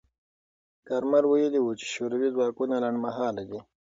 کارمل 0.87 1.23
ویلي 1.27 1.59
و 1.61 1.69
چې 1.79 1.85
شوروي 1.93 2.29
ځواکونه 2.35 2.75
لنډمهاله 2.83 3.43
دي. 3.49 3.59